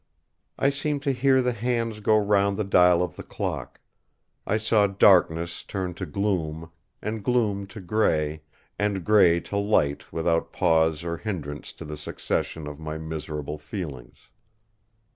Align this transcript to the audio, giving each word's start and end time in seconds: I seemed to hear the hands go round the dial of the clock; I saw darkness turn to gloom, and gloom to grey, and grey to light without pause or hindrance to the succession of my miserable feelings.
I 0.57 0.71
seemed 0.71 1.03
to 1.03 1.11
hear 1.11 1.43
the 1.43 1.51
hands 1.51 1.99
go 1.99 2.17
round 2.17 2.57
the 2.57 2.63
dial 2.63 3.03
of 3.03 3.15
the 3.17 3.21
clock; 3.21 3.79
I 4.47 4.57
saw 4.57 4.87
darkness 4.87 5.61
turn 5.61 5.93
to 5.93 6.07
gloom, 6.07 6.71
and 7.03 7.23
gloom 7.23 7.67
to 7.67 7.79
grey, 7.79 8.41
and 8.79 9.05
grey 9.05 9.39
to 9.41 9.57
light 9.57 10.11
without 10.11 10.51
pause 10.51 11.03
or 11.03 11.17
hindrance 11.17 11.71
to 11.73 11.85
the 11.85 11.97
succession 11.97 12.65
of 12.65 12.79
my 12.79 12.97
miserable 12.97 13.59
feelings. 13.59 14.29